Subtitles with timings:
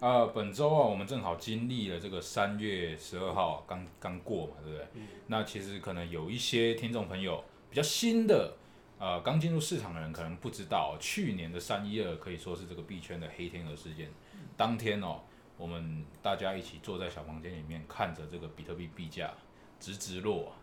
[0.00, 4.86] 呃，本周啊，我们正好经历了这个三月十二号刚刚过嘛，对不对？
[5.26, 8.56] 那其实可能有一些听众朋友比较新的，
[8.98, 14.10] 呃，刚进入市场的人可能不知道，去年的三一二可以说是这个币圈的黑天鹅事件。
[14.56, 15.20] 当天哦，
[15.58, 19.34] 我们大家一起坐在小房间里面，看着这个比特币币价
[19.78, 20.56] 直直落、啊，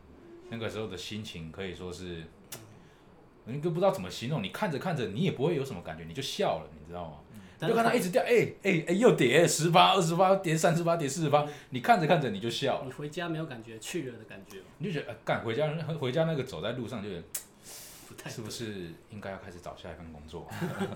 [0.49, 2.25] 那个时候的心情可以说是，
[3.45, 4.41] 你都不知道怎么形容。
[4.41, 7.17] 你看着看着，你也不会有什么感觉，你就笑了，你知道吗？
[7.59, 14.65] 但就看它一直掉，哎哎哎，又跌十八、二十八，跌三十八，跌四十八，你看着看着你就笑了，你回家没有感觉去了的感觉吗？
[14.77, 15.67] 你就觉得，呃干、回家
[15.99, 17.23] 回家那个走在路上就觉得，
[18.07, 20.47] 不太是不是应该要开始找下一份工作？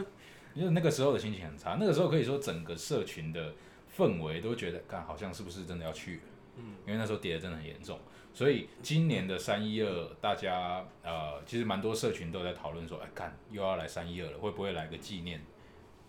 [0.54, 3.54] 因为那个时候的心情很差，那个时候可以说整个社群的
[3.98, 6.22] 氛围都觉得，干好像是不是真的要去了？
[6.58, 7.98] 嗯，因为那时候跌的真的很严重，
[8.34, 15.42] 所以今年的三一二，大家呃，其实蛮多社群都在讨论说，哎，干又要来三一二了，会不会来个纪念？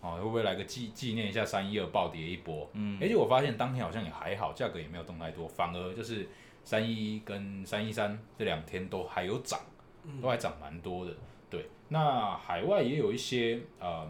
[0.02, 2.68] 哦，会不会来个纪纪念一下三一二暴跌一波？
[2.74, 6.28] 嗯而且我发现当天好像也还好，价格也没有动太多，反而就是
[6.64, 9.60] 三一一跟三一三这两天都还有涨，
[10.20, 11.16] 都还涨蛮多的。
[11.48, 14.06] 对，那海外也有一些呃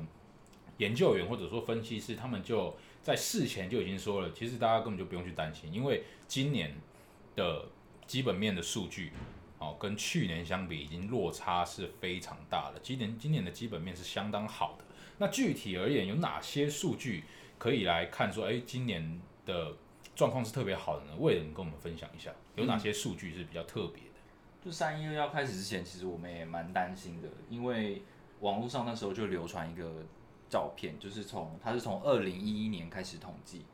[0.78, 6.74] 研究员或者说分析师，他们就在事前就已经说了，其实大家根本就不用去担心，因为今年
[7.36, 7.66] 的
[8.06, 9.12] 基本面的数据。
[9.58, 12.80] 哦，跟去年相比，已经落差是非常大的。
[12.82, 14.84] 今年今年的基本面是相当好的。
[15.18, 17.24] 那具体而言，有哪些数据
[17.58, 19.74] 可以来看说，哎，今年的
[20.14, 21.12] 状况是特别好的呢？
[21.18, 24.10] 为什么跟我们分享一下，有哪些数据是比较特别的？
[24.64, 28.02] 就三一二要开始之前，其实我们也蛮担心的，因为
[28.40, 30.04] 网络上那时候就流传一个
[30.48, 33.64] 照片，就是从它是从二零一一年开始统计，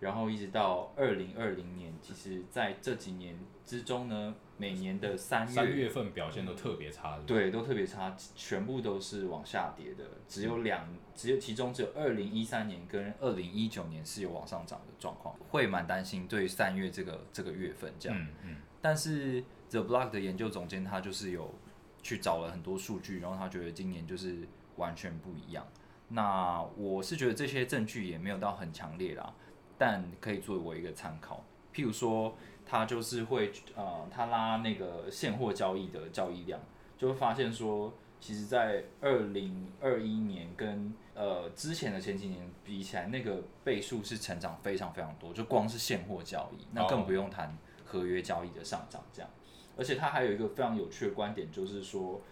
[0.00, 7.22] 然后一直到二零二零年，其实在这几年之中呢，每年的三月三月份表现都特别差的。
[7.22, 18.18] 对，都特别差，全部都是往下跌的，只有两，只有其中只有二零一三年跟二零一九年是有往上涨的状况，会蛮担心对三月这个这个月份这样。
[18.18, 21.54] 嗯嗯，但是 The Block 的研究总监他就是有
[22.02, 24.46] 去找了很多数据，然后他觉得今年就是
[24.76, 25.66] 完全不一样。
[26.08, 29.34] 那我是觉得这些证据也没有到很强烈啦，
[29.78, 31.44] 但可以作为我一个参考。
[31.74, 36.58] 譬如说，他就是会呃，他拉那个现货交易的交易量，
[36.96, 49.30] 就会发现说，其实，在二零二一年跟呃之前的前几年比起来，那个倍数是成长非常非常多，就光是现货交易，那更不用谈合约交易的上涨这样。
[49.76, 52.22] 而且他还有一个非常有趣的观点，就是说，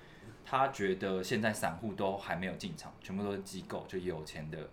[0.42, 4.70] 他觉得现在散户都还没有进场，全部都是机构，就有钱的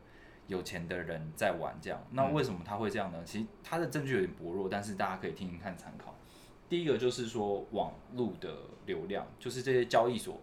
[0.52, 2.00] 有钱的人在玩这样。
[2.12, 3.24] 那为什么他会这样呢？
[3.24, 6.14] 其实他的证据有点薄弱，但是大家可以听听看参考。
[6.68, 10.40] 第一个就是说网络的流量，就是这些交易所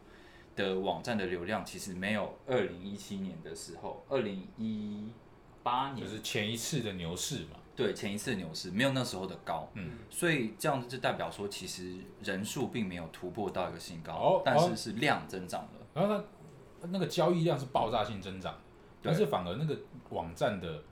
[0.57, 5.13] 的网站的流量，其实没有二零一七年的时候，二零一
[5.63, 7.59] 八年就是前一次的牛市嘛。
[7.77, 15.87] 对前一次牛市没有那时候的高，嗯，所以这样子就代表说，其实人数并没有突破到一个新高，哦但是是量增长了。
[15.95, 16.21] 然后
[16.83, 18.59] 它那个交易量是爆炸性增长，
[19.03, 19.79] 但是反而那个
[20.11, 20.83] 网站的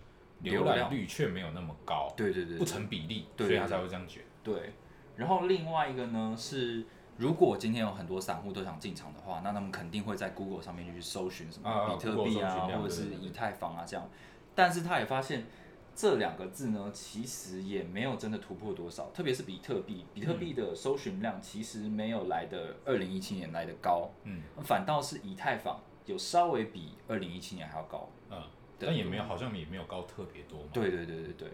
[0.42, 4.26] 浏览率却没有那么高，对对对不成比例，所以他才会这样觉得。
[4.42, 4.72] 对，
[5.16, 6.84] 然后另外一个呢是，
[7.16, 14.08] 如果今天有很多散户都想进场的话，那他们肯定会在 Google 上面去搜寻什么啊比特币啊，或者是以太坊啊这样。
[14.54, 15.46] 但是他也发现
[15.94, 28.08] 这两个字呢，其实也没有真的突破多少，特别是比特币，比特币的搜寻量其实没有来的二零一七年来的高，嗯反倒是以太坊有稍微比二零一七年还要高。
[28.30, 28.42] 嗯，
[28.78, 30.68] 但也没有，好像也没有高特别多嘛。
[30.72, 31.48] 对对对对对，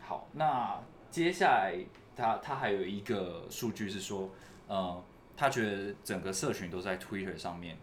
[0.00, 1.76] 好，那接下来
[2.14, 4.30] 他他还有一个数据是说，
[4.68, 5.02] 呃，
[5.36, 7.76] 他觉得整个社群都在 Twitter 上面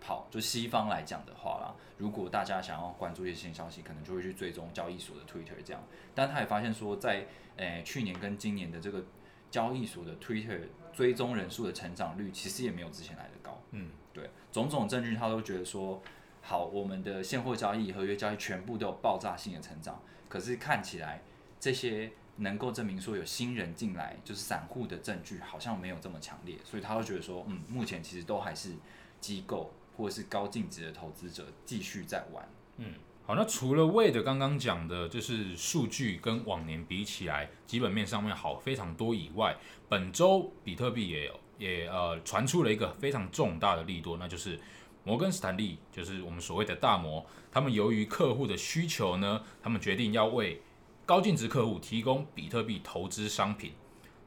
[0.00, 5.82] 跑，就西方来讲的话啦，如果大家想要关注一些新消息，可能就会去追踪交易所的 Twitter 这样，
[6.14, 9.04] 但他也发现说在，呃去年跟今年的这个
[9.50, 10.60] 交易所的 Twitter
[10.92, 13.60] 追踪人数的成长率，其实也没有之前来的高。
[13.72, 16.02] 嗯，对，种种证据他都觉得说，
[16.42, 21.22] 好，我们的现货交易、合约交易全部都有爆炸性的成长，可是看起来
[21.60, 28.74] 这些能够证明说有新人进来，就是散户的证据好像没有这么强烈，所以他会觉得说，嗯，目前其实都还是
[29.20, 32.48] 机构或者是高净值的投资者继续在玩。
[32.78, 32.94] 嗯，
[33.28, 39.54] 好，那除了魏的刚刚讲的，就是数据跟往年比起来，基本面上面好非常多以外，
[39.86, 44.58] 本周比特币也有也呃传出了一个非常重大的利多，那就是
[45.04, 47.22] 摩根斯坦利，就是我们所谓的大摩，
[47.52, 50.62] 他们由于客户的需求呢，他们决定要为
[51.04, 53.72] 高净值客户提供比特币投资商品。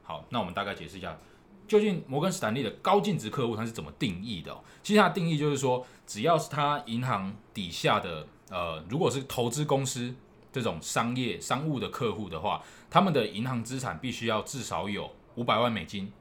[0.03, 1.18] 好，那我们大概解释一下，
[1.68, 10.13] 究竟摩根斯坦利的高净值客户它是怎么定义的、其实它的定义就是说，只要是它银行底下的呃，如果是投资公司
[10.51, 16.12] 这种商业商务的客户的话，他们的银行资产必须要至少有五百万美金，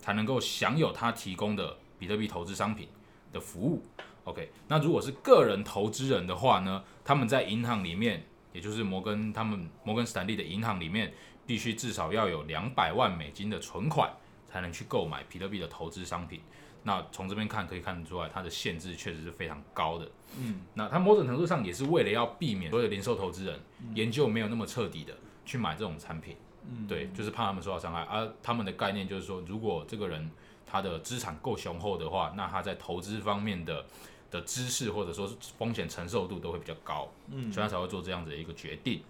[0.00, 2.88] 才能够享有他提供的比特币投资商品
[3.32, 3.84] 的服务。
[4.24, 11.14] OK，那如果是个人投资人的话呢，他们在银行里面，也就是摩根他们摩根斯坦利的银行里面，
[11.46, 14.12] 必须至少要有两百万美金的存款，
[14.44, 16.40] 才能去购买比特币的投资商品。
[16.82, 20.08] 那从这边看可以看得出来，它的限制确实是非常高的。
[20.38, 23.58] 嗯，那它某种程度上也是为了要避免所有的零售投资人
[23.94, 26.36] 研究没有那么彻底的去买这种产品。
[26.68, 28.02] 嗯，对，就是怕他们受到伤害。
[28.02, 30.30] 而、他们的概念就是说，如果这个人
[30.66, 33.84] 他的资产够雄厚的话，那他在投资方面的
[34.30, 39.02] 的知识或者说是风险承受度都会比较高，嗯所以他才会做这样子的一个决定。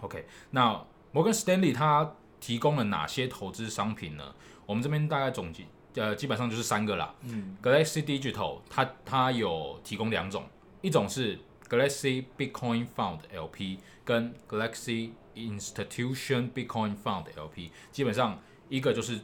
[0.00, 4.34] OK，那摩根斯丹利他提供了哪些投资商品呢？
[4.64, 5.64] 我们这边大概总结，
[5.94, 7.14] 呃，基本上就是三个啦。
[7.22, 10.44] 嗯 Galaxy Digital 它它有提供两种，
[10.82, 11.38] 一种是
[11.68, 19.20] Galaxy Bitcoin Fund LP 跟 Galaxy Institution Bitcoin Fund LP，基本上一个就是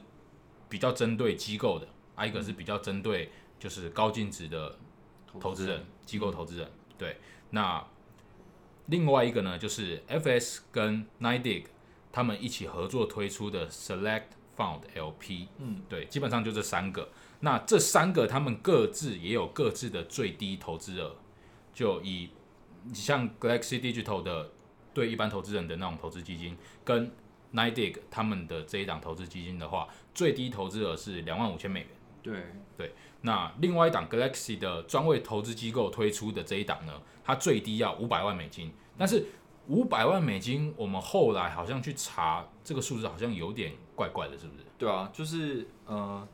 [0.68, 4.78] 比较针对机构的，啊，一个是比较针对就是高净值的
[5.40, 6.70] 投资人、机构投资人。
[6.96, 7.16] 对，
[7.50, 7.84] 那
[8.86, 11.64] 另外一个呢，就是 FS 跟 NIDIG
[12.12, 14.24] 他们一起合作推出的 Select
[14.56, 15.48] Fund LP。
[15.58, 17.08] 嗯，对，基本上就这三个。
[17.40, 21.16] 那这三个他们各自也有各自的最低投资额，
[21.72, 22.30] 就以
[22.92, 24.50] 像 Galaxy Digital 的
[24.94, 27.10] 对一般投资人的那种投资基金，跟
[27.52, 31.88] NIDIG 他们的这一档投资基金的话，最低投资额是两万五千美元。
[32.76, 39.26] 对，那另外一档 Galaxy 的专为投资机构推出的这一档呢，它最低要五百万美金，但是
[39.68, 44.64] 五百万美金，我们后来好像去查这个数字，好像有点怪怪的，是不是？
[44.78, 46.26] 对啊，就是呃，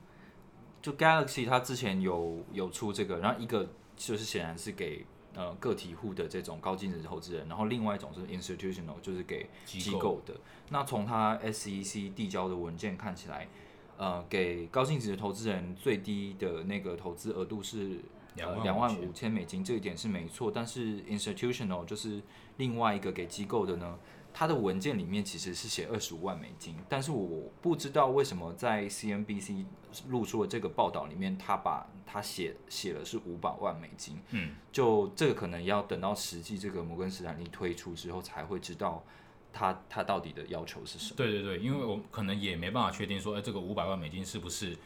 [0.81, 5.05] 就 Galaxy 它之前有有出这个，然后一个就是显然是给
[5.35, 10.35] 呃个体户的这种高净值投资人，然后另外一种是 institutional，就是给机构的。
[10.71, 13.49] 那从它 SEC 递交的文件看起来，
[13.97, 18.01] 呃，给高净值的投资人最低的那个投资额度是
[18.39, 20.51] 呃两万五千美金，这一点是没错。
[20.51, 22.23] 但是 institutional 就是
[22.57, 23.99] 另外一个给机构的呢，
[24.33, 29.65] 它的文件里面其实是写二十五万美金，但是我不知道为什么在 CNBC
[30.09, 34.19] 露出的这个报道里面，他把他写写了是五百万美金。
[34.31, 39.05] 嗯，就这个可能要等到实际这个摩根斯坦利推出之后才会知道
[39.53, 41.17] 他他到底的要求是什么。
[41.17, 44.77] 对对对，因为我可能也没办法确定说，哎，这个五百万美金是不是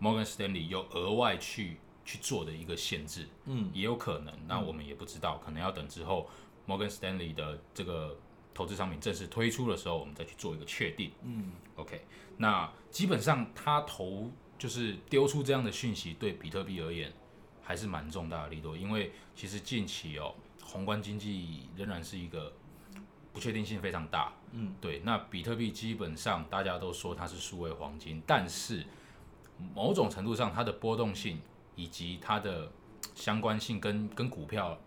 [0.00, 6.28] Morgan Stanley 有额外去去做的一个限制，嗯，也有可能，那我们也不知道，可能要等之后
[6.66, 8.16] Morgan Stanley 的这个
[8.56, 11.12] 投资商品正式推出的时候，我们再去做一个确定。
[11.22, 12.00] 嗯 OK，
[12.38, 17.12] 那基本上他投就是丢出这样的讯息，对比特币而言
[17.62, 22.50] 还是蛮重大的利多，因为其实近期哦，宏观经济仍然是一个
[23.34, 24.32] 不确定性非常大。
[24.52, 28.82] 嗯，对，那比特币基本上大家都说它是数位黄金，但是
[29.74, 31.38] 某种程度上它的波动性
[31.74, 32.72] 以及它的
[33.14, 34.78] 相关性跟跟股票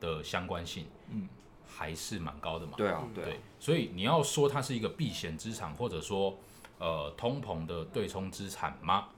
[0.00, 1.28] 的相关性，嗯，
[1.76, 2.72] 还是蛮高的嘛。
[2.76, 6.38] 对啊，对啊对，所以你要说它是一个避险资产，或者说
[6.78, 9.08] 呃通膨的对冲资产吗？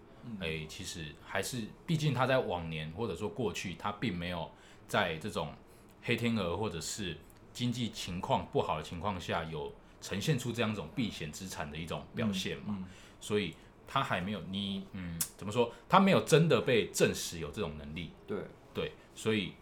[0.40, 4.50] 哎、其实还是，毕竟它在往年或者说过去，它并没有
[4.86, 5.54] 在这种
[6.02, 7.16] 黑天鹅或者是
[7.54, 9.72] 经济情况不好的情况下，有
[10.02, 12.76] 呈现出这样一种避险资产的一种表现嘛。
[12.78, 12.84] 嗯
[13.20, 13.54] 所以
[13.86, 15.72] 它还没有你嗯怎么说？
[15.88, 18.12] 它没有真的被证实有这种能力。
[18.26, 18.38] 对，
[18.72, 19.54] 对，所以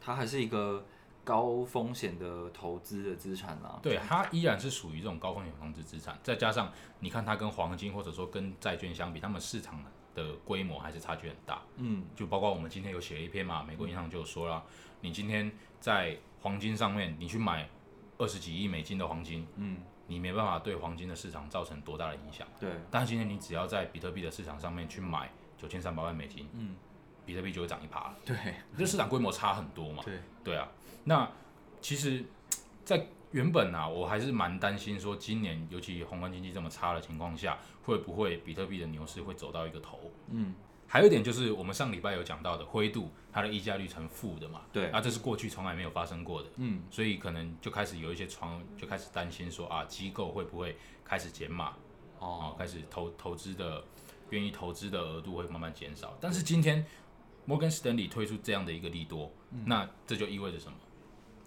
[0.00, 0.86] 它还是一个
[1.24, 3.78] 高风险的投资的资产啦。
[3.82, 9.82] 对，它依然是属于这种高风险投资资产，再加上你看它跟黄金或者说跟债券相比，它们市场
[10.14, 11.62] 的规模还是差距很大。
[11.76, 14.62] 嗯，就包括我们今天有写了一篇嘛，美国银行就有说了，
[15.00, 15.50] 你今天
[15.80, 17.68] 在黄金上面，你去买
[18.18, 22.46] 二十几亿美金的黄金，嗯，你没办法对黄金的市场造成多大的影响。
[22.58, 26.74] 对，但是今天你只要在比特币的市场上面去买九千三百万美金，嗯，
[27.24, 28.16] 比特币就会涨一趴了。
[28.24, 28.36] 对，
[28.76, 30.02] 这市场规模差很多嘛。
[30.04, 30.68] 对，对啊，
[31.04, 31.30] 那
[31.80, 32.24] 其实，
[32.84, 40.10] 在原本啊，我还是蛮担心说，今年尤其宏观经济这么差的情况下，会不会比特币的牛市会走到一个头？
[40.30, 40.54] 嗯，
[40.86, 51.70] 还有一点就是我们上礼拜有讲到的灰度，它的溢价率成负的嘛，对啊，这是过去从来没有发生过的，嗯，所以可能就开始有一些传就开始担心说啊，机构会不会开始减码，
[52.18, 53.82] 哦哦，，开始投投资的
[54.30, 56.16] 愿意投资的额度会慢慢减少。
[56.20, 56.84] 但是今天
[57.46, 60.76] 摩根士丹利推出这样的一个利多，嗯那这就意味着什么？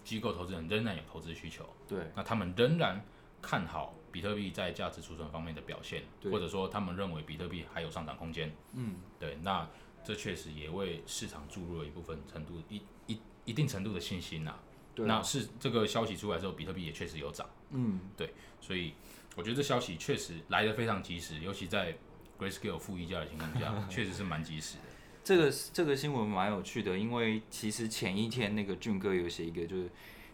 [0.06, 3.04] 机构投资人仍然有投资需求，对，那他们仍然
[3.42, 8.54] 看好比特币在价值储存方面的表现，对或者说他们认为比特币还有上涨空间。
[8.74, 9.68] 嗯，对，那
[10.04, 14.54] 这确实也为市场注入了一部分程度一一一定程度的信心呐、
[14.94, 18.94] 对啊，那是这个消息出来之后，比特币也确实有涨，嗯，对所以
[19.36, 21.98] 我觉得这消息确实来得非常及时，尤其在
[22.38, 24.84] Grayscale 负溢价的情况下， 确实是蛮及时的。
[25.26, 29.90] 这个这个新闻蛮有趣的，因为其实前一天那个俊哥有写一个，就是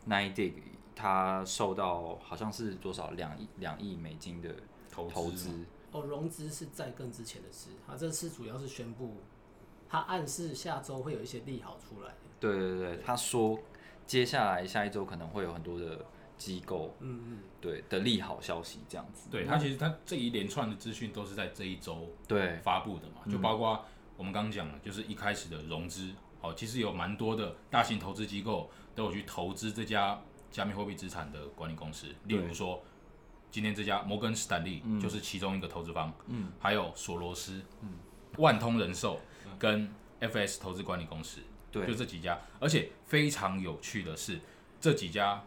[0.07, 0.53] Nine Dig
[0.95, 4.55] 他受到好像是多少两亿两亿美金的
[4.91, 5.15] 投资。
[5.15, 5.51] 投资，
[5.93, 9.15] 哦，融资是在更之前的事，他这次主要是宣布，
[9.89, 12.13] 他暗示下周会有一些利好出来。
[12.39, 13.59] 对对对，他说
[14.07, 16.05] 接下来下一周可能会有很多的
[16.37, 22.59] 机构嗯嗯，对的利好消息这样子，对他其实他这一连串的资讯都是在这一周对。
[22.63, 23.83] 发布的嘛，就包括
[24.23, 30.17] 我们刚刚讲的，就是一开始的融资，哦，其实有蛮多的大型投资机构都有去投资这家
[30.49, 32.81] 加密货币资产的管理公司，例如说
[33.51, 37.89] 今天这家摩根士丹利就是其中一个投资方，嗯，还有索罗斯，嗯，
[38.39, 39.19] 万通人寿
[39.59, 41.41] 跟 FS 投资管理公司，
[41.73, 41.85] 对。
[41.85, 44.39] 就这几家，而且非常有趣的是，
[44.81, 45.43] 这几家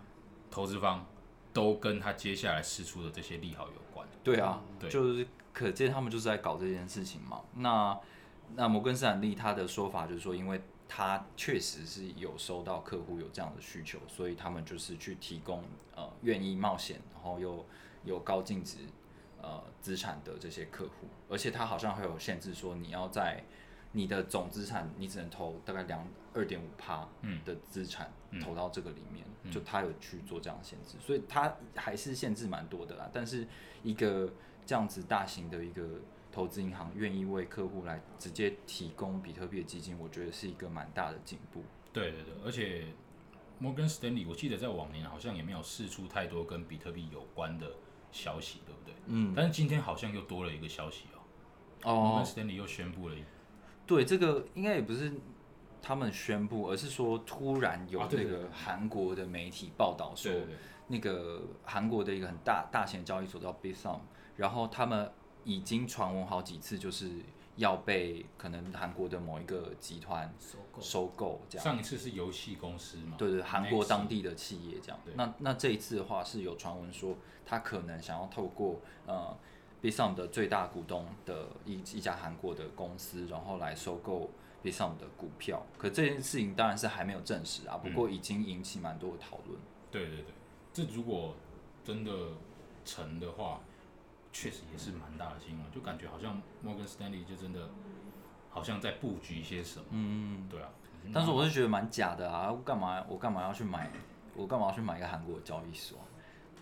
[0.51, 1.07] 投资方
[1.53, 4.05] 都跟他接下来释出的这些利好有关。
[4.21, 4.89] 对啊，对。
[4.89, 7.39] 就是可见他们就是在搞这件事情嘛。
[7.53, 7.97] 那
[8.55, 15.63] 那摩根斯坦利他的说法就是说，因为他确实是有收到客户有这样的需求，所以他们就是去提供
[15.95, 17.65] 呃愿意冒险，然后又
[18.03, 18.77] 有高净值
[19.41, 23.43] 呃资产的这些客户，而且他好像会有限制说你要在
[23.93, 27.07] 你的总资产你只能投大概两二点五趴
[27.43, 28.11] 的资产
[28.43, 33.09] 投到这个里面，就他有去做这样的限制，所以他还是限制蛮多的啦。
[33.11, 33.47] 但是
[33.83, 34.31] 一个
[34.65, 35.83] 这样子大型的一个
[36.35, 41.63] 投资银行愿意为客户来直接提供比特币的基金，我觉得是一个蛮大的进步。
[41.93, 42.87] 对对对，而且
[43.57, 47.71] 摩根士丹利，我记得在往年好像也没有试出太多跟比特币有关的
[48.11, 48.93] 消息，对不对？
[49.05, 51.05] 嗯，但是今天好像又多了一个消息
[51.83, 52.15] 哦，摩哦。
[52.17, 53.23] 根，士丹利又宣布了一
[53.87, 55.13] 对，这个应该也不是
[55.81, 60.33] 他们宣布，而是说突然有啊对对那个韩国的媒体报道说，
[60.87, 64.01] 那个韩国的一个很大大型的交易所叫 Bitsum，
[64.35, 65.09] 然后他们
[65.45, 67.09] 已经传闻好几次，就是
[67.55, 70.81] 要被可能韩国的某一个集团收购。
[70.81, 71.63] 收购这样。
[71.63, 73.15] 上一次是游戏公司嘛？
[73.17, 74.99] 对对，韩国当地的企业这样。
[75.13, 79.37] 那那这一次的话是有传闻说，他可能想要透过呃
[79.81, 84.29] Bitsum 的最大股东的一一家韩国的公司，然后来收购
[84.63, 85.63] Bitsum 的股票。
[85.77, 89.59] 可这件事情当然是还没有证实啊，不过已经引起蛮多的讨论。
[89.91, 90.33] 对对对，
[90.73, 91.35] 这如果
[91.83, 92.11] 真的
[92.83, 93.61] 成的话，
[94.37, 97.69] 确实也是蛮大的新闻，就感觉好像摩根斯丹利就真的
[98.49, 99.85] 好像在布局一些什么。
[99.91, 100.67] 嗯，对啊，
[101.13, 103.89] 但是我是觉得蛮假的啊，我干嘛我干嘛要去买？
[104.35, 105.97] 我干嘛要去买一个韩国的交易所？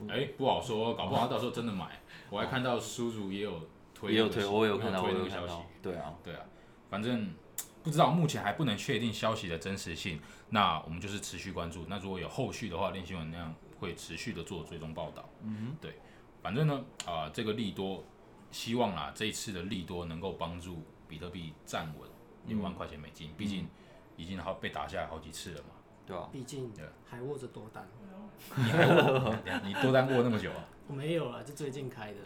[0.08, 2.00] 哎、不好说，搞不好到时候真的买。
[2.30, 5.56] 我还看到叔叔也有推也有推，我也有看到，那个消息。
[5.82, 6.46] 对啊，对啊，
[6.92, 7.34] 反正
[7.82, 10.22] 不知道，目前还不能确定消息的真实性。
[10.50, 11.86] 那我们就是持续关注。
[11.90, 15.28] 那如果有后续的话，练新闻那样会持续的做追踪报道。
[15.42, 16.00] 嗯对，
[16.44, 18.04] 反正呢，啊、这个利多，
[18.52, 22.08] 希望啊，这一次的利多能够帮助比特币站稳
[22.46, 23.66] 六万块钱美金，毕竟
[24.18, 25.70] 已经好被打下来好几次了嘛。
[26.06, 27.88] 对啊，毕竟对还握着多单，
[28.58, 29.34] 你还握，
[29.64, 30.66] 你多单握那么久啊？
[30.88, 32.20] 我没有了，就最近开的。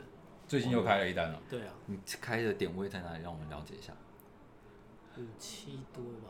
[0.48, 1.40] 最近又开了一单了。
[1.48, 3.22] 对啊，你开的点位在哪里？
[3.22, 3.94] 让我们了解一下。
[5.16, 6.30] 五七多吧。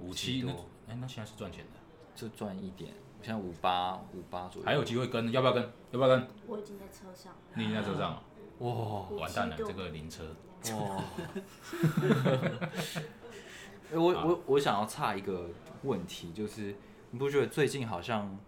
[0.00, 1.72] 五七多，哎、那现在是赚钱的，
[2.14, 2.94] 就赚一点，
[3.26, 4.66] 现在五八五八左右。
[4.66, 5.60] 还有机会跟，要不要跟？
[5.90, 6.28] 要不要跟？
[6.46, 7.38] 我已经在车上了。
[7.54, 8.22] 你已经在车上了，
[8.60, 10.22] 哇完蛋了，这个灵车。
[10.72, 11.02] 哇！
[13.90, 15.48] 欸 我我我想要差一个
[15.82, 16.76] 问题，就是
[17.10, 18.38] 你不觉得最近好像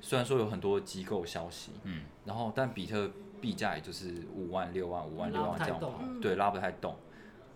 [0.00, 3.10] 虽然说有很多机构消息，嗯，然后但比特
[3.40, 6.94] 币价也就是五万六万五万六拉不太万这样跑动，对，拉不太动。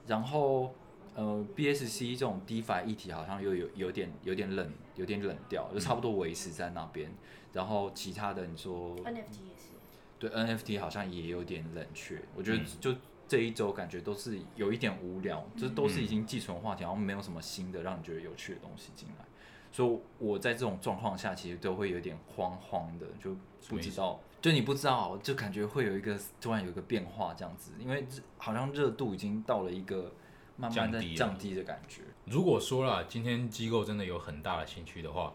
[0.08, 0.74] 然后
[1.14, 7.12] 呃，BSC 这种 DeFi 议题好像又有有点有点冷，有点冷掉，就差不多维持在那边。
[7.52, 9.74] 然后其他的你说 NFT 也是。
[10.18, 12.94] 对 NFT 好像也有点冷却，我觉得嗯就
[13.28, 19.24] 这一周感觉都是有一点无聊，这都是已经寄存话题，然后没有什么新的让你觉得有趣的东西进来，
[19.70, 23.36] 所以我在这种状况下其实都会有点慌慌的，就
[23.68, 28.06] 不知道，就你不知道，就感觉会有一个突然有一个变化这样子，因为
[28.38, 30.12] 好像热度已经到了一个
[30.56, 32.02] 慢慢的降低降低的感觉。
[32.26, 35.32] 如果说啦，今天机构真的有很大的兴趣的话，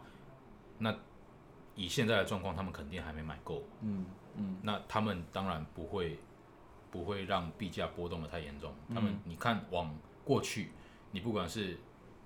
[0.78, 0.96] 那
[1.76, 3.64] 以现在的状况，他们肯定还没买够。
[3.82, 6.20] 嗯嗯，那他们当然不会
[6.92, 8.74] 不会让币价波动的太严重。
[8.94, 10.72] 他嗯们你看往过去，
[11.12, 11.78] 你不管是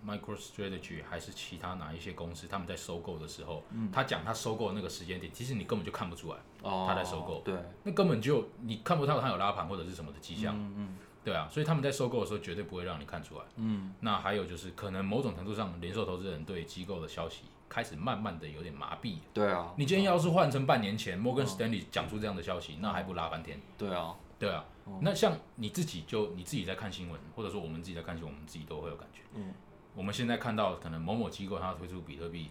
[0.05, 10.55] MicroStrategy 还是其他哪一些公司，他们在收购的时候，他讲他收购的那个时间点，其实你根本就看不出来，哦，他在收购对，那根本就你看不到他有拉盘或者是什么的迹象。
[10.55, 13.45] 嗯嗯对啊，所以他们在收购的时候绝对不会让你看出来。
[13.55, 19.17] 嗯，那还有就是，可能某种程度上，零售投资人对机构的消息开始慢慢的有点麻痹。
[19.33, 23.61] 对啊，你今天要是换成半年前，Morgan Stanley 讲出这样的消息，那还不拉翻天？
[23.77, 24.65] 对啊，对啊，
[25.01, 29.21] 那像你自己就你自己在看新闻，或者说我们自己在看新闻，我们自己都会有感觉。
[29.33, 29.53] 嗯，
[29.95, 32.49] 我们现在看到可能某某机构它要推出比特币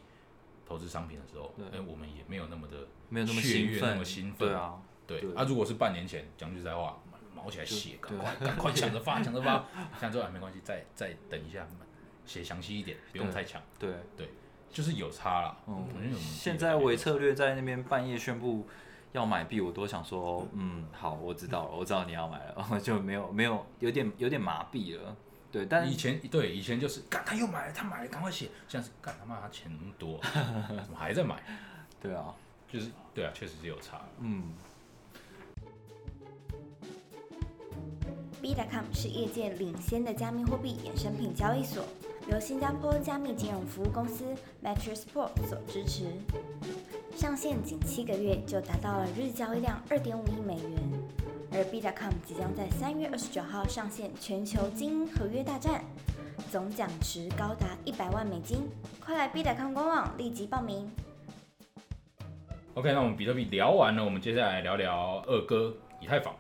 [0.67, 1.79] 投资商品的时候，对。
[1.79, 4.49] 哎，我们也没有那么的没有那么兴奋，那么兴奋。
[4.49, 5.35] 对啊，对对。
[5.35, 6.99] 啊，如果是半年前，讲句实在话，
[7.35, 9.65] 毛起来写，赶快赶快抢着发，抢着发。
[10.01, 11.67] 想说啊，没关系，再再等一下，
[12.27, 13.93] 写详细一点，不用对太强，对，
[14.71, 15.57] 就是有差啦。
[15.67, 15.87] 嗯
[16.19, 18.67] 现在的感觉微策略在那边半夜宣布
[19.13, 25.15] 要买币，我都想说，嗯，好，我知道了，我知道你要买了， 就没有没有有点有点麻痹了，
[25.51, 30.19] 对，但以前对以前就是干他又买了，他买了赶快写，现在是干他妈他钱那么多，
[30.83, 31.43] 怎么还在买？
[32.01, 32.35] 对啊，
[32.67, 34.01] 就是对啊，确实是有差。
[34.21, 34.55] 嗯
[38.43, 41.85] B.com 是业界领先的加密货币衍生品交易所，
[42.29, 44.25] 由新加坡加密金融服务公司
[44.61, 46.07] Metrosport 所支持。
[47.15, 50.77] 上线仅七个月就达到了日交易量二点五亿美元，
[51.53, 55.85] 而 B.com 即将在三月二十九号上线全球精英合约大战，
[56.51, 58.69] 总奖池高达一百万美金，
[58.99, 60.91] 快来 B.com 官网立即报名。
[62.75, 66.35] OK，那我们比特币聊完了，我们接下来聊聊二哥以太坊。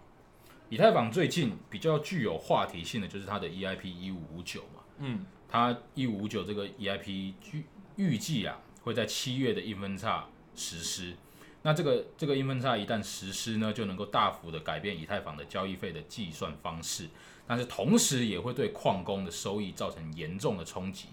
[0.72, 7.64] 以太坊最近比较具有话题性的就是它的 EIP 一五五九嘛，嗯，它一五五九这个 EIP 预
[7.96, 11.14] 预计啊会在七月的一分叉实施。
[11.60, 17.06] 那这个这个一分叉一旦实施呢，就能够大幅的改变以太坊的交易费的计算方式，
[17.46, 21.08] 但是同时也会对矿工的收益造成严重的冲击。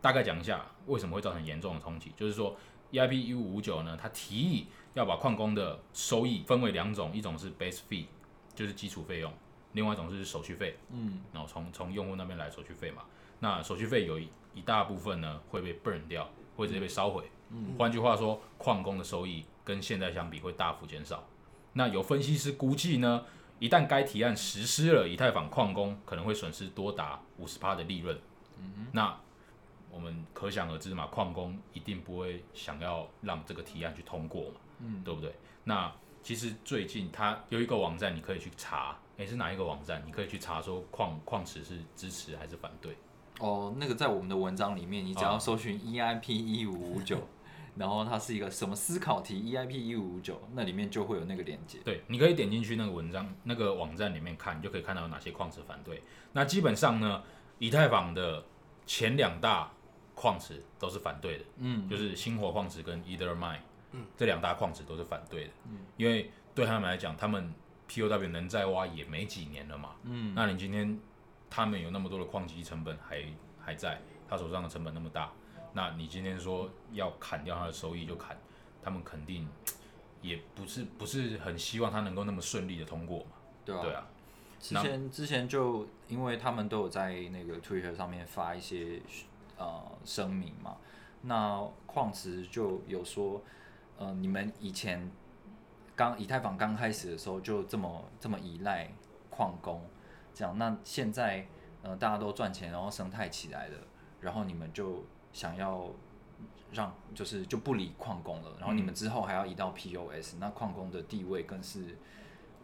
[0.00, 2.56] 大概讲一下为什么会造成严重的冲击，就是说
[2.90, 8.06] EIP 一五五九呢，它提议要把矿工的收益分为两种，一种是 base fee，
[8.54, 9.32] 就是基础费用，
[9.72, 10.76] 另外一种是手续费。
[10.90, 13.02] 嗯，然后从从用户那边来手续费嘛，
[13.40, 17.24] 那手续费有一一大部分呢会被 burn 掉，会直接被烧毁。
[17.50, 21.24] 嗯，换句话说，矿工的收益跟现在相比会大幅减少。
[21.74, 23.24] 那有分析师估计呢，
[23.58, 28.18] 一旦该提案实施了，以太坊矿工可能会损失多达五十趴的利润。
[28.58, 29.18] 嗯那
[29.90, 35.32] 我们可想而知嘛，矿工一定不会想要让这个提案去通过嘛，嗯，对不对？
[35.62, 35.92] 那
[36.24, 40.02] 其实最近它有一个网站，你可以去查，诶，是哪一个网站？
[40.06, 42.96] 你可以去查说矿矿池是支持还是反对。
[43.40, 47.20] 哦，那个在我们的文章里面，你只要搜寻 EIP 一五五九，
[47.76, 51.78] 然后它是一个什么思考题 EIP 一五五九，那里面就会有那个链接。
[51.84, 56.02] 对，你可以点进去那个文章、那个网站里面看，你就可以看到有哪些矿池反对。
[56.32, 57.22] 那基本上呢，
[57.58, 58.42] 以太坊的
[58.86, 59.70] 前两大
[60.14, 63.58] 矿池都是反对的，嗯，就是星火矿池跟 Ethermine，
[63.94, 67.52] 嗯，这两大矿池都是反对的，嗯，因为对他们来讲，他们
[67.88, 70.98] POW 能再挖也没几年了嘛，嗯，那你今天
[71.48, 73.24] 他们有那么多的矿机成本还
[73.64, 75.30] 还在，他手上的成本那么大，
[75.72, 78.36] 那你今天说要砍掉他的收益就砍，
[78.82, 79.48] 他们肯定
[80.20, 83.30] 也不是不是很希望他能够那么顺利的通过嘛，
[83.64, 84.06] 对啊，对啊，
[84.58, 89.00] 之前之前就因为他们都有在那个 Twitter 上面发一些
[89.58, 90.78] 呃声明嘛，
[91.22, 93.42] 那矿池就有说，
[93.98, 95.10] 呃，你们以前
[95.96, 98.90] 刚以太坊刚开始的时候就这么这么依赖
[99.30, 99.80] 矿工，
[100.34, 101.46] 这样，那现在
[101.82, 103.78] 呃大家都赚钱，然后生态起来了，
[104.20, 105.90] 然后你们就想要
[106.72, 111.96] 让就是就不理矿工了，然后你们之后还要移到 POS，、那矿工的地位更是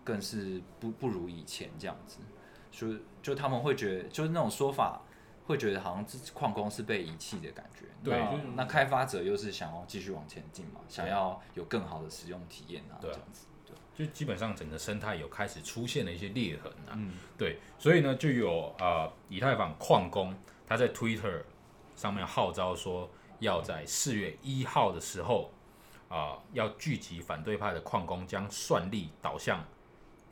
[0.03, 2.19] 更是不不如以前这样子，
[2.73, 5.03] 所以就他们会觉得就是那种说法，
[5.46, 7.87] 会觉得好像这矿工是被遗弃的感觉。
[8.03, 13.46] 那对就是那开发者又是想要继续往前进嘛，想要有更好的使用体验啊，这样子。
[13.66, 17.14] 对，就基本上整个生态有开始出现了一些裂痕啊，嗯。
[17.37, 20.35] 对，所以呢就有呃以太坊矿工
[20.66, 21.42] 他在 Twitter
[21.96, 25.50] 上面号召说，要在四月一号的时候
[26.09, 29.64] 啊、要聚集反对派的矿工，将算力导向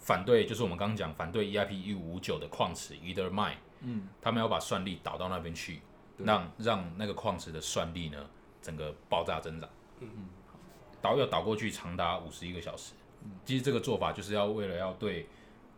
[0.00, 5.80] 反对，就是我们刚刚讲反对 EIP 一五五九的矿池 Ether Mine，嗯，他们要把算力导到那边去，
[6.18, 8.18] 让让那个矿池的算力呢
[8.60, 9.68] 整个爆炸增长。
[10.00, 10.28] 嗯嗯，
[11.00, 12.94] 导要导过去长达五十一个小时。
[13.44, 15.28] 其实这个做法就是要为了要对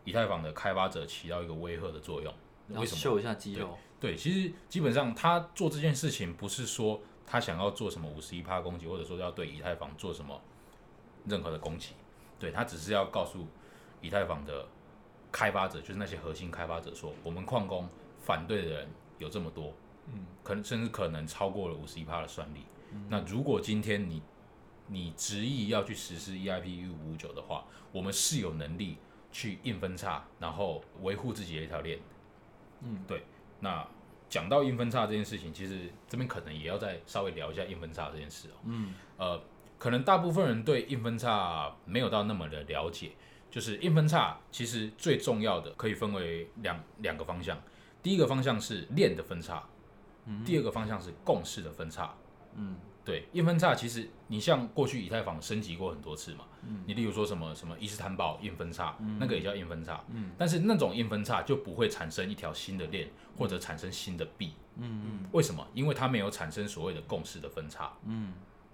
[0.03, 2.33] 以太坊的开发者起到一个威吓的作用。
[2.69, 2.97] 为什么？
[2.97, 3.77] 秀一下肌肉？
[3.99, 10.39] 对，其实基本上他做这件事情不是说他想要做什么五十一趴攻击，或者说要对以太坊做什么
[11.25, 11.93] 任何的攻击，
[12.39, 13.45] 对他只是要告诉
[14.01, 14.65] 以太坊的
[15.31, 17.87] 开发者，就是那些核心开发者说，我们矿工
[18.21, 19.73] 反对的人有这么多，
[20.07, 22.65] 嗯，可能甚至可能超过了五十一趴的算力。
[23.07, 24.21] 那如果今天你
[24.87, 27.63] 你执意要去实施 EIP 一五五九的话，
[27.93, 28.97] 我们是有能力
[29.31, 31.97] 去硬分叉，然后维护自己的一条链。
[32.81, 33.23] 嗯，对。
[33.61, 33.87] 那
[34.27, 38.59] 讲到硬分叉这件事情，其实这边可能也要再稍微聊一下硬分叉这件事哦。
[38.65, 39.41] 嗯，呃，
[39.77, 43.11] 可能大部分人对硬分叉没有到那么的了解，
[43.51, 47.61] 就是硬分叉其实最重要的可以分为两两个方向，
[48.01, 49.63] 第一个方向是链的分叉，
[50.43, 52.15] 第二个方向是共识的分叉。
[52.55, 52.77] 嗯。
[53.03, 56.45] 对硬分叉，其实你像过去以太坊升级过很多次嘛，
[56.85, 59.99] 你例如说什么什么伊斯坦堡硬分叉，那个也叫硬分叉，
[60.37, 65.67] 但是那种硬分叉就不会产生一条新的链或者产生新的币，嗯为什么？
[65.73, 67.91] 因为它没有产生所谓的共识的分叉，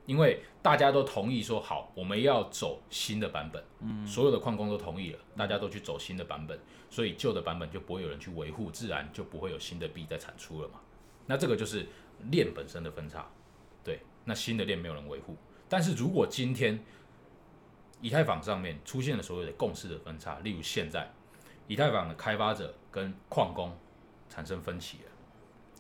[0.08, 3.64] 因为大家都同意说好，我们要走新的版本，
[4.08, 10.80] 所有的矿工都同意了，大家都去走新的版本，所以旧的版本就不会有人去维护，自然就不会有新的币在产出了嘛。
[11.28, 11.86] 那这个就是
[12.32, 13.30] 链本身的分叉。
[14.30, 15.38] 那新的链没有人维护，
[15.70, 16.84] 但是如果今天
[18.02, 21.10] 以太坊上面出现了所谓的共识的分叉，例如现在
[21.66, 23.74] 以太坊的开发者跟矿工
[24.28, 25.12] 产生分歧了，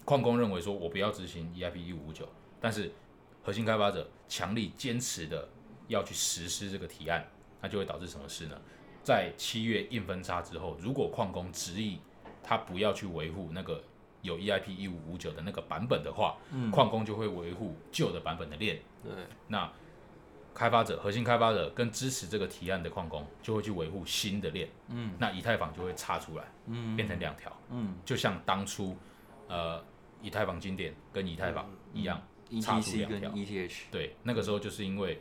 [0.06, 2.26] 矿工认为说我不要执行 EIP 一五五九，
[2.62, 2.90] 但是
[3.48, 5.48] 核心开发者强力坚持的
[5.88, 7.26] 要去实施这个提案，
[7.62, 8.60] 那就会导致什么事呢？
[9.02, 12.02] 在七月硬分叉之后，如果矿工执意
[12.44, 13.82] 他不要去维护那个。
[14.24, 16.36] 有 EIP 一五五九的那个版本的话，
[16.72, 18.78] 矿工就会维护旧的版本的链。
[19.02, 19.14] 对，
[19.48, 19.72] 那
[20.54, 24.68] 开发者、核心开发者跟支持这个提案的矿工就会去维护新的链。
[24.90, 27.56] 嗯，那以太坊就会插出来，嗯，变成两条。
[27.70, 28.98] 嗯，就像当初
[29.48, 29.82] 呃
[30.22, 32.22] 以太坊经典跟以太坊一样，
[32.62, 33.32] 插出两条。
[33.32, 35.20] ETH 对，那个时候就是因为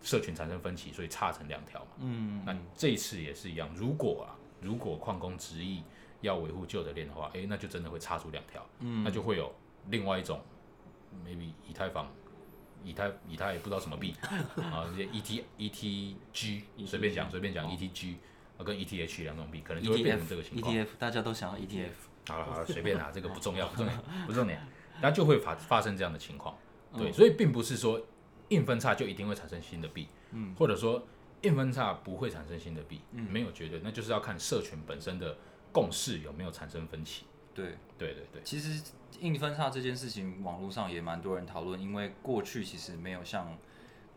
[0.00, 1.90] 社群产生分歧，所以差成两条嘛。
[2.00, 5.82] 嗯，那这一次也是一样，如果啊，如果矿工执意。
[6.22, 9.52] 要维护旧的链的话，哎，那就真的会差出两条，嗯那就会有
[9.88, 10.40] 另外一种
[11.26, 12.08] ，maybe 以太坊、
[12.84, 14.14] 以太、以太也不知道什么币
[14.70, 18.18] 啊，这些 E T E T G 随便讲随便讲 E T G
[18.56, 20.72] 啊跟 E T H 两种币，可能就会变成这个情况。
[20.72, 23.92] E T F 大家都想要 E T F，好了好了，随便啊，这个不重要不重要
[24.24, 24.64] 不重点，
[25.00, 26.56] 那就会发发生这样的情况。
[26.96, 28.00] 对，所以并不是说
[28.48, 31.02] 硬分叉就一定会产生新的币，嗯，或者说
[31.42, 35.36] 硬分叉不会产生新的币，嗯，没有绝对，那就是要看社群本身的。
[35.74, 37.24] 共识有没有产生分歧？
[37.54, 43.56] 对对对对，其实硬分叉这件事情，网络上也蛮多人讨论，因为过去其实没有像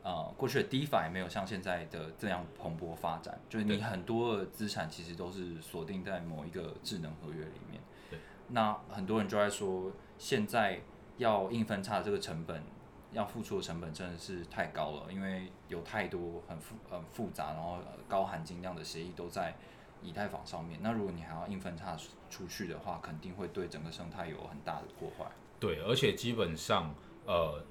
[0.03, 7.81] 呃过去的 DeFi 没有像现在的这样蓬勃发展，就是你很多的资产其实都是锁定在某一个智能合约里面。
[8.09, 10.82] 对，那很多人就在说，现在
[11.17, 12.63] 要硬分叉这个成本，
[13.12, 19.56] 要付出的成本真的是太高了，因为有太多很复很复杂，然后高含金量的协议都在。
[20.04, 21.97] 以太坊上面，那如果你还要硬分叉
[22.30, 25.25] 出去的话，肯定会对整个生态有很大的破坏。
[25.60, 26.93] 对，而且基本上，
[27.25, 27.63] 呃，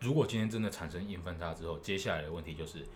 [0.00, 2.86] 如果今天真的产生硬分叉之后，接下来的问题就是，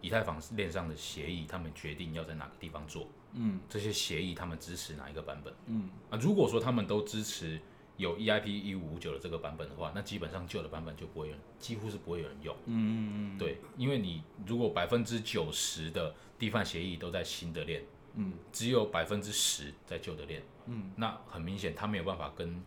[0.00, 3.08] 以太坊链上的协议，他们决定要在哪个地方做。
[3.32, 5.52] 嗯，这些协议他们支持哪一个版本？
[5.66, 7.60] 嗯，啊，如果说他们都支持
[7.98, 12.56] 有 EIP 一五五九的这个版本的话，那基本上旧的版本就不会几乎是不会有人用。
[12.64, 13.38] 嗯嗯嗯。
[13.38, 17.84] 对，因为你如果百分之九十的 DeFi 协议都在新的链。
[18.14, 22.60] 嗯，只有百分之十在旧的链，嗯，那很明显，他没有办法跟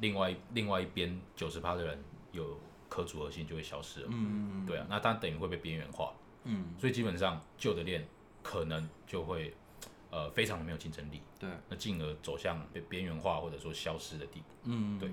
[0.00, 1.98] 另外另外一边九十趴的人
[2.32, 8.06] 有可组合性，就会消失了，嗯嗯对啊，那它等于会被边缘化，嗯，所以基本上旧的链
[8.42, 9.54] 可能就会
[10.14, 15.10] 呃非常的没有竞争力，对，那进而走向被边缘化或者说消失的地步，嗯对，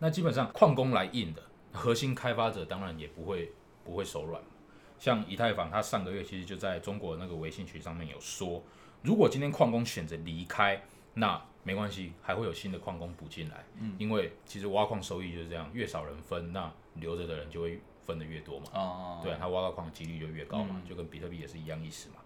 [0.00, 3.52] 那基本上矿工来硬的核心开发者当然也不会
[3.84, 4.42] 不会手软。
[4.98, 8.62] 像以太坊，它上个月其实就在中国那个微信群上面有说，
[9.02, 10.80] 如果今天矿工选择离开，
[11.14, 13.64] 那没关系，还会有新的矿工补进来。
[13.80, 18.66] 嗯，因为其实挖矿收益就是这样，越少人分，那留着的人就会分的越多嘛。
[18.74, 22.16] 哦对啊，他挖到矿的几率就越高嘛，就跟比特币也是一样意思嘛。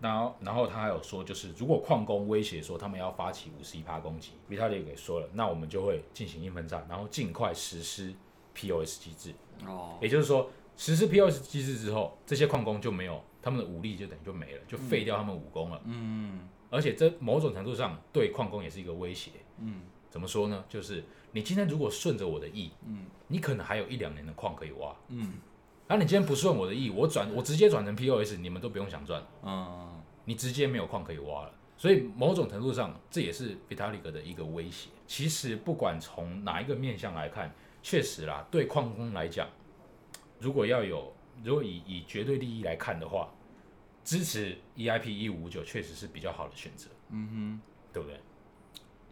[0.00, 8.14] 然后，然后他还有说，就是如果矿工威胁说他们要发起五十一趴攻击，比特币给说了，那我们就会进行硬分叉，然后尽快实施
[8.54, 9.34] POS 机制。
[9.66, 10.50] 哦，也就是说。
[10.76, 15.78] 实施 POS 机制之后，这些矿工就没有他们的武力，就等于就没了，就废掉他们武功了。
[15.84, 19.32] 嗯，而且这某种程度上对矿工也是一个威胁。
[19.58, 20.64] 嗯，怎么说呢？
[20.70, 24.96] 就是你今天如果顺着我的意，嗯，你可能还有一两年的矿可以挖。
[25.08, 25.34] 嗯，
[25.90, 29.20] 那你今天不顺我的意，我转我直接转成 POS，你们都不用想赚。
[29.42, 31.52] 嗯，你直接没有矿可以挖了。
[31.76, 34.88] 所以某种程度上，这也是 Vitalik 的一个威胁。
[35.08, 39.48] 其实不管从哪一个面向来看，确实啦，对矿工来讲，
[40.38, 43.28] 如果要有，如果以以绝对利益来看的话，
[44.04, 47.60] 支持 EIP 一五五九确实是比较好的选择，嗯哼
[47.92, 48.20] 对不对？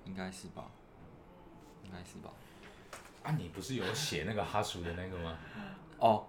[0.04, 0.70] 应该是吧，
[1.84, 2.30] 应该是吧。
[3.24, 5.36] 啊，你不是有写那个哈叔的那个吗？
[5.98, 6.24] 哦，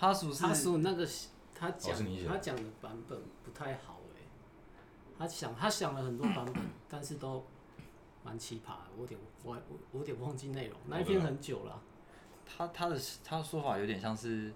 [0.00, 1.06] 哈叔是他说那个
[1.54, 1.94] 他讲、
[2.26, 4.24] 他讲的版本不太好哎、
[5.18, 6.54] 他想他想了很多版本，
[6.88, 7.44] 但是都
[8.24, 11.82] 蛮奇葩的，我有点我我我有点忘记内容，那一篇很久了啊、
[12.46, 14.50] 他他的他的说法有点像是，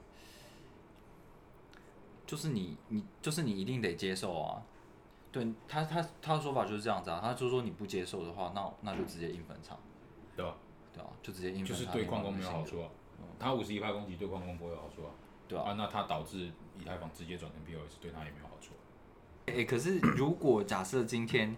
[2.27, 4.63] 就是你你就是你一定得接受啊。
[5.31, 9.79] 对他他他的说法就是这样子啊，他就说你不接受的话，那那就直接硬分场，
[10.35, 10.57] 对吧？
[10.95, 12.89] 对啊，就直接硬分就是厂对矿工没有好处啊。
[13.39, 15.11] 他五十一帕攻击对矿工不会有好处啊。
[15.55, 15.71] 对啊。
[15.71, 18.73] 啊，那它导致以太坊直接转成 POS，对他也没有好处。
[19.47, 21.57] 哎、可是如果假设今天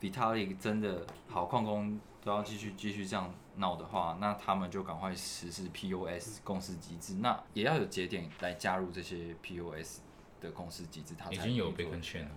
[0.00, 10.00] Vitalik 真的好矿工都要继续继续这样闹的话，那他们就赶快实施 POS 共识机制，那也要有节点来加入这些 POS
[10.40, 12.30] 的共识机制，它已经有可以 Bacon Chain 了。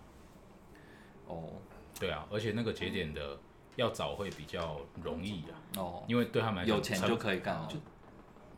[1.28, 1.50] 哦。
[2.00, 3.38] 对啊，而且那个节点的
[3.76, 7.67] 要找会比较容易啊，哦，因为对他们来讲有钱就可以干了，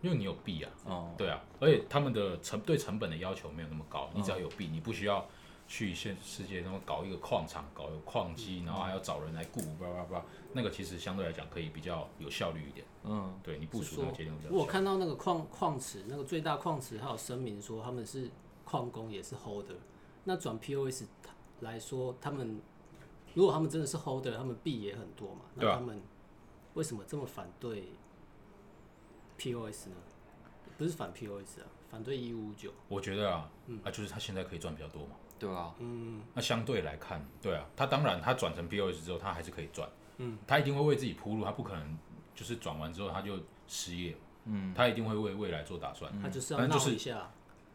[0.02, 5.26] 因为你有币啊，哦，对啊，而且他们的成对成本的要求没有那么高，你只要有币，你不需要
[5.68, 12.86] 去现世界中搞一个矿场，搞一个矿机，然后还要找人来雇，叭叭叭，那个其实相对来讲可以比较有效率一点。
[13.04, 14.66] 嗯，对你部署那个节点比较我。
[14.66, 18.30] 看到那个矿矿池，那个最大矿池，还有声明说他们是
[18.66, 19.78] 矿工，也是 holder。
[20.24, 21.04] 那转 POS
[21.62, 22.60] 来说，他们
[23.34, 26.02] 如果他们真的是 holder，他们币也很多嘛，那他们
[26.74, 27.94] 为什么这么反对
[29.42, 29.96] POS 呢？
[30.78, 32.72] 不是反 POS 啊，反对一五五九。
[32.88, 33.50] 我觉得啊，
[33.84, 35.16] 啊，就是他现在可以赚比较多嘛。
[35.40, 41.98] 对啊，嗯，那相对来看，对啊，他当然他转成 POS 之后，他还是可以赚，嗯，他一定会为自己铺路，他不可能
[42.36, 47.32] 就是转完之后他就失业，嗯，他一定会为未来做打算，他就是要反正就是闹一下。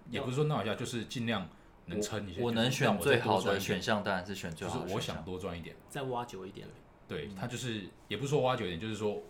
[0.09, 1.49] 也不是说闹一下，就是尽量
[1.87, 2.41] 能撑一下。
[2.41, 5.25] 我能选最好的选项，当然是选最就是我想。
[5.25, 6.69] 多赚一点，再挖久一点。
[7.09, 9.21] 对他就是也不是说挖久一点，就是说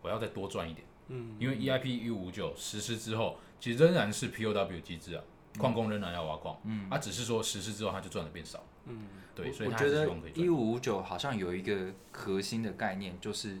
[0.00, 5.22] 我要再多赚一点，嗯，因为 EIP 一五五九实施之后，其实仍然是 POW 机制啊，
[5.58, 13.60] 矿工仍然要挖矿，嗯，啊只是说实施之后它就赚的变少，嗯，对，所以我觉得一五五九好像有一个核心的概念，就是，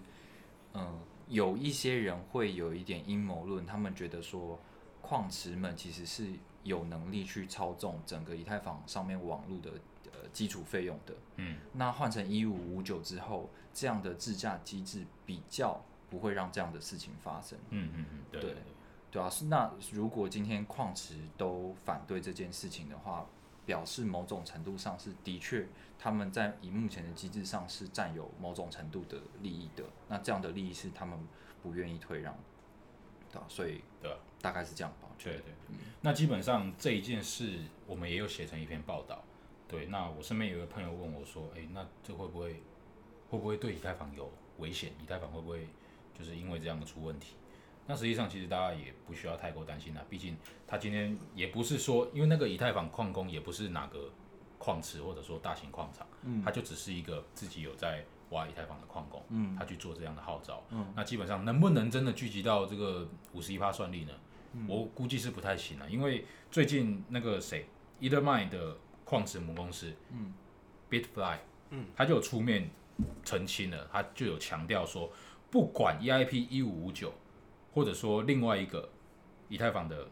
[0.74, 4.58] 嗯，有一些人会有一点阴谋论，他们觉得说
[5.02, 6.28] 矿池们其实是
[6.62, 9.70] 有能力去操纵整个以太坊上面网络的
[10.12, 11.14] 呃基础费用的。
[11.36, 17.56] 嗯，那换成一五五九之后，这样的自驾机制比较不会让这样的事情发生。
[17.70, 18.56] 嗯嗯嗯，对对
[19.10, 23.24] 对啊，是那如果今天矿池都反对这件事情的话，
[23.64, 25.66] 表示某种程度上是的确
[25.98, 31.18] 他们在以目前的机制上是占有某种程度的利益的，那这样的利益是他们
[31.62, 32.36] 不愿意退让，
[33.30, 35.08] 对啊，所以对啊大概是这样吧。
[35.08, 39.22] 我觉得对对，那基本上这一件事我们也有写成一篇报道。
[39.68, 42.60] 对，那我身边有一个朋友问我说：“哎、那这会不会
[43.28, 44.90] 会不会对以太坊有危险？
[45.00, 45.68] 以太坊会不会
[46.20, 47.36] 就是因为这样的出问题？”
[47.88, 54.12] 那实际上其实大家也不需要太过担心啦，毕竟他今天也不是说，因为那个以太坊矿工也不是哪个
[54.58, 64.12] 矿池或者说大型矿场，嗯，他就只是一个自己有在挖以太坊的矿工，嗯，他去做这样的号召，嗯，那基本上能不能真的聚集到这个五十一趴算力呢？
[64.68, 67.66] 我估计是不太行了，因为最近那个谁
[68.00, 70.34] ，Ethermine 的矿池母公司，嗯
[70.90, 71.38] ，Bitfly，
[71.70, 72.68] 嗯，他就有出面
[73.24, 75.08] 澄清了，他就有强调说，
[75.50, 77.12] 不管 EIP 一五五九，
[77.72, 78.88] 或者说另外一个
[79.48, 80.06] 以太坊的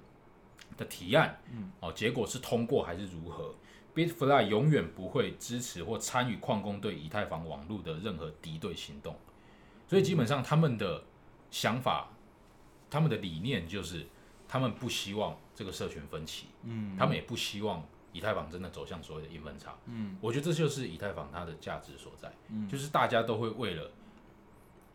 [0.76, 3.54] 的提案，嗯，哦，结果是通过还是如何
[3.94, 9.16] ，Bitfly 永远不会支持或参与矿工对以太坊网络的任何敌对行动，
[9.86, 11.04] 所以基本上他们的
[11.50, 12.10] 想法，
[12.90, 14.06] 他们的理念就是。
[14.50, 23.90] 他们不希望这个社群分歧，嗯，他们也不希望以太坊真的走向所谓的硬分叉，嗯，我觉得这就是以太坊它的价值所在，嗯，就是大家都会为了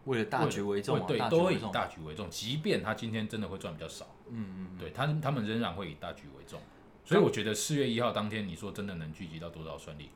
[0.06, 1.60] 为了大局为重、啊，对，都会以。
[1.72, 6.60] 大局为重，即便他今天真的会赚比较少，嗯嗯，对他他们仍然会以大局为重，
[7.06, 10.10] 所以我觉得四月一号当天，你说真的能聚集到多少算力，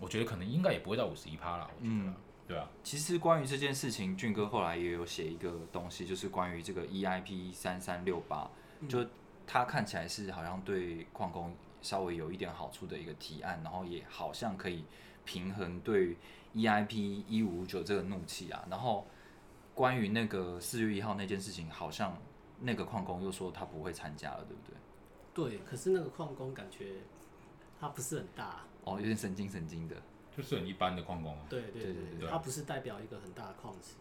[0.00, 2.14] 我觉得可能应该也不会到五十一趴啦，我觉得啦，
[2.46, 8.50] 对啊，其实关于这件事情，俊哥后来也有写一个东西，就是关于这个 EIP 三三六八，
[8.88, 9.04] 就
[9.46, 14.84] 他看起来是好像对矿工稍微有一点好处的一个提案，然后也好像可以
[15.26, 16.16] 平衡对
[16.54, 18.64] EIP 一五五九这个怒气啊。
[18.70, 19.06] 然后
[19.78, 22.18] 关于那个四月一号那件事情，好像
[22.58, 25.56] 那个矿工又说他不会参加了，对不对？
[25.56, 26.94] 对，可是那个矿工感觉
[27.78, 29.94] 他不是很大，哦，有点神经神经的。
[30.36, 33.94] 就是很一般的矿工啊，对对对对对它不是代表一个很大的矿池。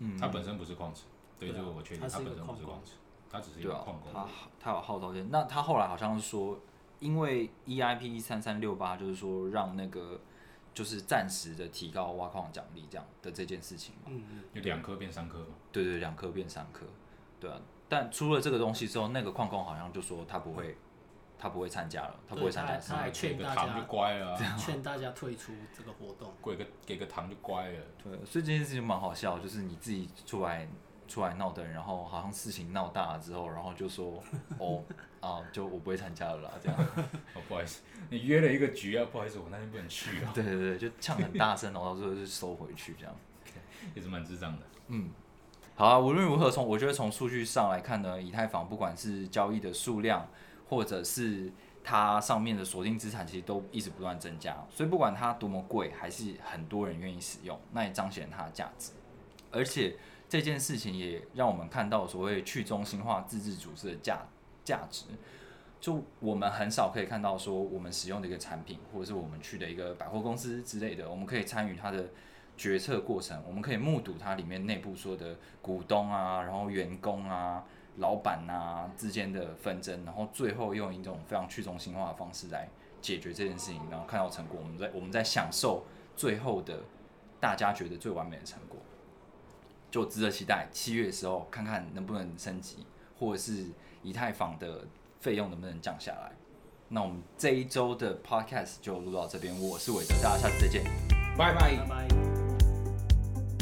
[0.00, 1.04] 嗯，他本身不是矿池，
[1.38, 2.92] 对，这个我确定，他是一个它本身不是矿池，
[3.30, 4.12] 他只是一个矿，工。
[4.12, 4.26] 他
[4.60, 5.26] 他有号召力。
[5.30, 6.60] 那他后来好像是说，
[7.00, 10.20] 因为 EIP 三三六八就是说让那个
[10.74, 14.02] 就是暂时的提高挖矿奖励这样的这件事情嘛。
[14.06, 16.86] 嗯嗯，就两颗变三颗嘛，对对，两颗变三颗，
[17.38, 17.60] 对啊。
[17.88, 20.78] 但出了这个东西之后，那个矿工好像就说他不会，
[21.38, 26.32] 他不会参加了，他不会参加对他劝大个糖就家乖了啊， 劝大家退出这个活动。
[26.42, 27.80] 给个给个糖就乖了。
[28.02, 30.66] 对，所以这件事情蛮好笑，就是你自己出来
[31.06, 34.22] 出来闹的人，然后好像事情闹大了之后，然后就说
[34.58, 34.82] 哦
[35.22, 36.78] 啊，就我不会参加了啦，这样。
[37.32, 37.80] 哦，不好意思，
[38.10, 43.14] 你约了一个局啊，不好意思，我那天不能去啊，对对对，就呛很大声，然后到最后就收回去这样。
[43.94, 44.66] 也是蛮智障的。
[44.88, 45.10] 嗯，
[45.74, 50.28] 好啊，无论如何从我觉得从数据上来看呢，以太坊不管是交易的数量，
[50.68, 51.52] 或者是
[51.84, 54.56] 它上面的锁定资产，其实都一直不断增加。
[54.70, 58.92] 所以不管它多么贵，还是很多人愿意使用，那也彰显它的价值。
[59.50, 59.96] 而且
[60.28, 64.20] 这件事情也让我们看到所谓去中心化自治组织的价
[64.64, 65.04] 价值。
[65.80, 72.06] 就我们很少可以看到说，我们使用的一个产品，或者是我们去的一个百货公司之类的，我们可以参与它的
[72.56, 77.64] 决策过程，我们可以目睹它里面内部说的股东啊，然后员工啊、
[77.96, 82.68] 老板啊之间的纷争，然后最后用一种非常去中心化的方式来
[83.00, 86.78] 解决这件事情，然后看到成果，我们在我们在享受最后的
[87.40, 88.78] 大家觉得最完美的成果，
[89.90, 90.68] 就值得期待。
[90.70, 92.86] 七月的时候看看能不能升级，
[93.18, 93.66] 或者是
[94.02, 94.84] 以太坊的
[95.20, 96.32] 费用能不能降下来。
[96.88, 100.84] 那我们这一周的 podcast 就录到这边，我是韦德，大家下次再见。
[101.36, 101.86] 拜拜拜。
[101.88, 102.08] 拜。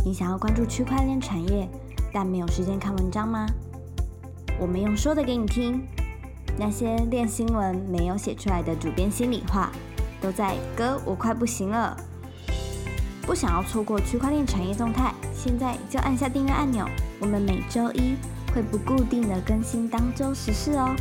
[0.05, 1.69] 你想要关注区块链产业，
[2.13, 3.47] 但没有时间看文章吗？
[4.59, 5.87] 我们用说的给你听，
[6.59, 9.71] 那些练新闻没有写出来的主编心里话，
[10.21, 11.97] 都在哥我快不行了。
[13.23, 16.85] 不想要错过区块链产业动态，现在就按下订阅按钮。
[17.21, 18.17] 我们每周一
[18.55, 20.95] 会不固定的更新当周时事哦。